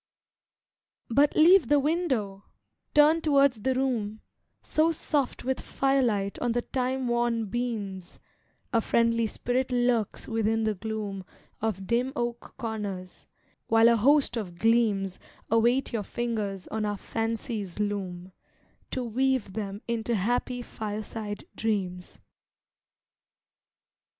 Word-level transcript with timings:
But 1.11 1.35
leave 1.35 1.67
the 1.67 1.77
window, 1.79 2.45
turn 2.95 3.21
towards 3.21 3.61
the 3.61 3.75
room, 3.75 4.21
So 4.63 4.91
soft 4.91 5.43
with 5.43 5.61
firelight 5.61 6.39
on 6.39 6.53
the 6.53 6.63
time 6.63 7.07
worn 7.07 7.45
beams 7.45 8.19
A 8.73 8.81
friendly 8.81 9.27
spirit 9.27 9.71
lurks 9.71 10.27
within 10.27 10.63
the 10.63 10.73
gloom 10.73 11.23
Of 11.61 11.85
dim 11.85 12.13
oak 12.15 12.55
corners, 12.57 13.27
while 13.67 13.89
a 13.89 13.95
host 13.95 14.37
of 14.37 14.57
gleams 14.57 15.19
Await 15.51 15.93
your 15.93 16.01
fingers 16.01 16.67
on 16.69 16.83
our 16.83 16.97
fancy's 16.97 17.77
loom, 17.79 18.31
To 18.89 19.03
weave 19.03 19.53
them 19.53 19.83
into 19.87 20.15
happy 20.15 20.63
fireside 20.63 21.43
dreams. 21.55 22.17